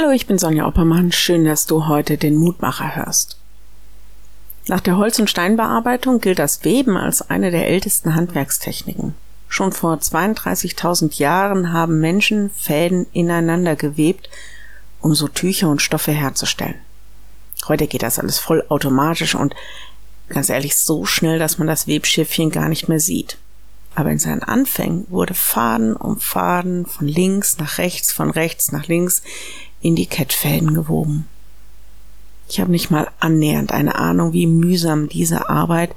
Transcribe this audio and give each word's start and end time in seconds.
Hallo, 0.00 0.12
ich 0.12 0.28
bin 0.28 0.38
Sonja 0.38 0.64
Oppermann. 0.64 1.10
Schön, 1.10 1.44
dass 1.44 1.66
du 1.66 1.88
heute 1.88 2.18
den 2.18 2.36
Mutmacher 2.36 2.94
hörst. 2.94 3.36
Nach 4.68 4.78
der 4.78 4.96
Holz- 4.96 5.18
und 5.18 5.28
Steinbearbeitung 5.28 6.20
gilt 6.20 6.38
das 6.38 6.62
Weben 6.62 6.96
als 6.96 7.30
eine 7.30 7.50
der 7.50 7.66
ältesten 7.66 8.14
Handwerkstechniken. 8.14 9.16
Schon 9.48 9.72
vor 9.72 9.96
32.000 9.96 11.18
Jahren 11.18 11.72
haben 11.72 11.98
Menschen 11.98 12.50
Fäden 12.50 13.08
ineinander 13.12 13.74
gewebt, 13.74 14.30
um 15.00 15.16
so 15.16 15.26
Tücher 15.26 15.68
und 15.68 15.82
Stoffe 15.82 16.12
herzustellen. 16.12 16.76
Heute 17.66 17.88
geht 17.88 18.04
das 18.04 18.20
alles 18.20 18.38
voll 18.38 18.64
automatisch 18.68 19.34
und 19.34 19.56
ganz 20.28 20.48
ehrlich 20.48 20.76
so 20.76 21.06
schnell, 21.06 21.40
dass 21.40 21.58
man 21.58 21.66
das 21.66 21.88
Webschiffchen 21.88 22.50
gar 22.50 22.68
nicht 22.68 22.88
mehr 22.88 23.00
sieht. 23.00 23.36
Aber 23.96 24.12
in 24.12 24.20
seinen 24.20 24.44
Anfängen 24.44 25.08
wurde 25.08 25.34
Faden 25.34 25.96
um 25.96 26.20
Faden 26.20 26.86
von 26.86 27.08
links 27.08 27.58
nach 27.58 27.78
rechts, 27.78 28.12
von 28.12 28.30
rechts 28.30 28.70
nach 28.70 28.86
links 28.86 29.22
in 29.80 29.96
die 29.96 30.06
Kettfäden 30.06 30.74
gewoben. 30.74 31.28
Ich 32.48 32.60
habe 32.60 32.70
nicht 32.70 32.90
mal 32.90 33.08
annähernd 33.20 33.72
eine 33.72 33.96
Ahnung, 33.96 34.32
wie 34.32 34.46
mühsam 34.46 35.08
diese 35.08 35.48
Arbeit 35.48 35.94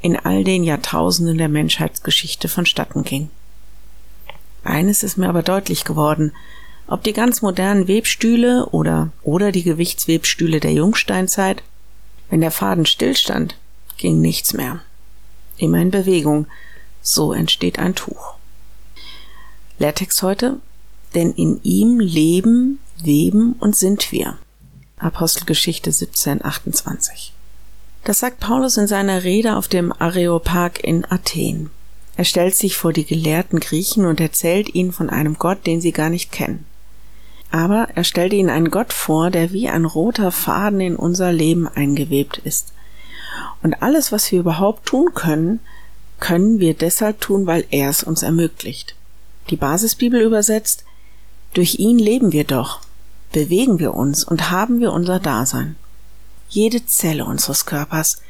in 0.00 0.16
all 0.16 0.42
den 0.42 0.64
Jahrtausenden 0.64 1.38
der 1.38 1.48
Menschheitsgeschichte 1.48 2.48
vonstatten 2.48 3.04
ging. 3.04 3.30
Eines 4.64 5.02
ist 5.02 5.16
mir 5.16 5.28
aber 5.28 5.42
deutlich 5.42 5.84
geworden, 5.84 6.32
ob 6.88 7.02
die 7.04 7.12
ganz 7.12 7.42
modernen 7.42 7.88
Webstühle 7.88 8.66
oder, 8.66 9.12
oder 9.22 9.52
die 9.52 9.62
Gewichtswebstühle 9.62 10.60
der 10.60 10.72
Jungsteinzeit, 10.72 11.62
wenn 12.28 12.40
der 12.40 12.50
Faden 12.50 12.86
stillstand, 12.86 13.56
ging 13.96 14.20
nichts 14.20 14.52
mehr. 14.52 14.80
Immer 15.56 15.78
in 15.78 15.90
Bewegung, 15.90 16.46
so 17.00 17.32
entsteht 17.32 17.78
ein 17.78 17.94
Tuch. 17.94 18.34
Lehrtext 19.78 20.22
heute, 20.22 20.58
denn 21.14 21.32
in 21.32 21.60
ihm 21.62 22.00
leben, 22.00 22.78
weben 23.04 23.54
und 23.58 23.76
sind 23.76 24.12
wir. 24.12 24.38
Apostelgeschichte 24.98 25.90
17, 25.90 26.44
28. 26.44 27.32
Das 28.04 28.18
sagt 28.18 28.40
Paulus 28.40 28.76
in 28.76 28.86
seiner 28.86 29.22
Rede 29.22 29.56
auf 29.56 29.68
dem 29.68 29.92
Areopag 29.92 30.82
in 30.82 31.04
Athen. 31.04 31.70
Er 32.16 32.24
stellt 32.24 32.56
sich 32.56 32.76
vor 32.76 32.92
die 32.92 33.04
gelehrten 33.04 33.60
Griechen 33.60 34.04
und 34.04 34.20
erzählt 34.20 34.74
ihnen 34.74 34.92
von 34.92 35.08
einem 35.08 35.38
Gott, 35.38 35.66
den 35.66 35.80
sie 35.80 35.92
gar 35.92 36.10
nicht 36.10 36.30
kennen. 36.32 36.66
Aber 37.50 37.88
er 37.94 38.04
stellt 38.04 38.32
ihnen 38.32 38.50
einen 38.50 38.70
Gott 38.70 38.92
vor, 38.92 39.30
der 39.30 39.52
wie 39.52 39.68
ein 39.68 39.84
roter 39.84 40.32
Faden 40.32 40.80
in 40.80 40.96
unser 40.96 41.32
Leben 41.32 41.68
eingewebt 41.68 42.38
ist. 42.38 42.72
Und 43.62 43.82
alles, 43.82 44.12
was 44.12 44.30
wir 44.32 44.40
überhaupt 44.40 44.86
tun 44.86 45.14
können, 45.14 45.60
können 46.18 46.60
wir 46.60 46.74
deshalb 46.74 47.20
tun, 47.20 47.46
weil 47.46 47.64
er 47.70 47.90
es 47.90 48.02
uns 48.02 48.22
ermöglicht. 48.22 48.94
Die 49.50 49.56
Basisbibel 49.56 50.20
übersetzt, 50.20 50.84
durch 51.52 51.78
ihn 51.78 51.98
leben 51.98 52.32
wir 52.32 52.44
doch, 52.44 52.80
bewegen 53.32 53.78
wir 53.78 53.94
uns 53.94 54.24
und 54.24 54.50
haben 54.50 54.80
wir 54.80 54.92
unser 54.92 55.18
Dasein. 55.18 55.76
Jede 56.48 56.84
Zelle 56.86 57.24
unseres 57.24 57.66
Körpers 57.66 58.20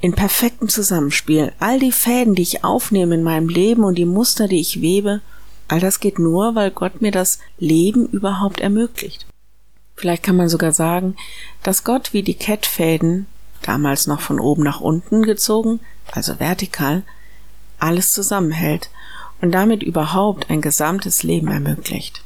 in 0.00 0.14
perfektem 0.14 0.68
Zusammenspiel, 0.68 1.52
all 1.60 1.78
die 1.78 1.92
Fäden, 1.92 2.34
die 2.34 2.42
ich 2.42 2.64
aufnehme 2.64 3.14
in 3.14 3.22
meinem 3.22 3.48
Leben 3.48 3.84
und 3.84 3.96
die 3.96 4.06
Muster, 4.06 4.48
die 4.48 4.60
ich 4.60 4.80
webe, 4.80 5.20
all 5.68 5.78
das 5.78 6.00
geht 6.00 6.18
nur, 6.18 6.54
weil 6.54 6.70
Gott 6.70 7.00
mir 7.00 7.12
das 7.12 7.38
Leben 7.58 8.06
überhaupt 8.06 8.60
ermöglicht. 8.60 9.26
Vielleicht 9.96 10.22
kann 10.22 10.36
man 10.36 10.48
sogar 10.48 10.72
sagen, 10.72 11.16
dass 11.62 11.84
Gott 11.84 12.14
wie 12.14 12.22
die 12.22 12.34
Kettfäden, 12.34 13.26
damals 13.62 14.06
noch 14.06 14.20
von 14.20 14.40
oben 14.40 14.62
nach 14.62 14.80
unten 14.80 15.22
gezogen, 15.22 15.80
also 16.12 16.40
vertikal, 16.40 17.02
alles 17.78 18.12
zusammenhält 18.12 18.88
und 19.42 19.52
damit 19.52 19.82
überhaupt 19.82 20.48
ein 20.48 20.62
gesamtes 20.62 21.22
Leben 21.22 21.48
ermöglicht. 21.48 22.22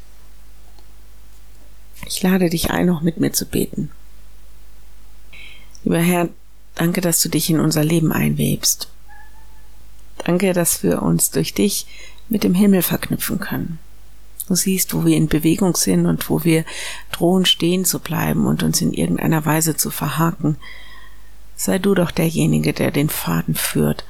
Ich 2.14 2.22
lade 2.22 2.48
dich 2.48 2.70
ein, 2.70 2.86
noch 2.86 3.02
mit 3.02 3.18
mir 3.18 3.32
zu 3.32 3.44
beten. 3.44 3.90
Lieber 5.82 5.98
Herr, 5.98 6.28
danke, 6.76 7.00
dass 7.00 7.20
du 7.20 7.28
dich 7.28 7.50
in 7.50 7.58
unser 7.58 7.82
Leben 7.82 8.12
einwebst. 8.12 8.88
Danke, 10.18 10.52
dass 10.52 10.84
wir 10.84 11.02
uns 11.02 11.32
durch 11.32 11.54
dich 11.54 11.86
mit 12.28 12.44
dem 12.44 12.54
Himmel 12.54 12.82
verknüpfen 12.82 13.40
können. 13.40 13.80
Du 14.46 14.54
siehst, 14.54 14.94
wo 14.94 15.04
wir 15.04 15.16
in 15.16 15.26
Bewegung 15.26 15.74
sind 15.74 16.06
und 16.06 16.30
wo 16.30 16.44
wir 16.44 16.64
drohen 17.10 17.46
stehen 17.46 17.84
zu 17.84 17.98
bleiben 17.98 18.46
und 18.46 18.62
uns 18.62 18.80
in 18.80 18.92
irgendeiner 18.92 19.44
Weise 19.44 19.76
zu 19.76 19.90
verhaken. 19.90 20.56
Sei 21.56 21.80
du 21.80 21.96
doch 21.96 22.12
derjenige, 22.12 22.72
der 22.72 22.92
den 22.92 23.08
Faden 23.08 23.56
führt, 23.56 24.04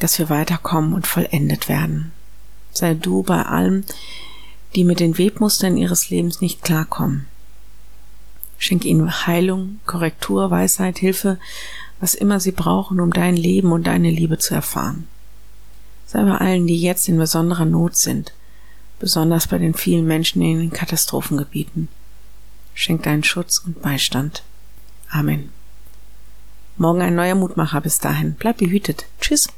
dass 0.00 0.18
wir 0.18 0.28
weiterkommen 0.28 0.92
und 0.92 1.06
vollendet 1.06 1.68
werden. 1.68 2.10
Sei 2.72 2.94
du 2.94 3.22
bei 3.22 3.42
allem, 3.42 3.84
die 4.74 4.84
mit 4.84 5.00
den 5.00 5.18
Webmustern 5.18 5.76
ihres 5.76 6.10
Lebens 6.10 6.40
nicht 6.40 6.62
klarkommen. 6.62 7.26
Schenk 8.58 8.84
ihnen 8.84 9.26
Heilung, 9.26 9.80
Korrektur, 9.86 10.50
Weisheit, 10.50 10.98
Hilfe, 10.98 11.38
was 12.00 12.14
immer 12.14 12.40
sie 12.40 12.52
brauchen, 12.52 13.00
um 13.00 13.12
dein 13.12 13.36
Leben 13.36 13.72
und 13.72 13.86
deine 13.86 14.10
Liebe 14.10 14.38
zu 14.38 14.54
erfahren. 14.54 15.06
Sei 16.06 16.22
bei 16.22 16.36
allen, 16.36 16.66
die 16.66 16.80
jetzt 16.80 17.08
in 17.08 17.18
besonderer 17.18 17.64
Not 17.64 17.96
sind, 17.96 18.32
besonders 18.98 19.46
bei 19.46 19.58
den 19.58 19.74
vielen 19.74 20.06
Menschen 20.06 20.42
in 20.42 20.58
den 20.58 20.72
Katastrophengebieten. 20.72 21.88
Schenk 22.74 23.02
deinen 23.02 23.24
Schutz 23.24 23.58
und 23.58 23.82
Beistand. 23.82 24.42
Amen. 25.10 25.50
Morgen 26.76 27.02
ein 27.02 27.14
neuer 27.14 27.34
Mutmacher 27.34 27.80
bis 27.80 27.98
dahin. 27.98 28.36
Bleib 28.38 28.58
behütet. 28.58 29.06
Tschüss. 29.20 29.48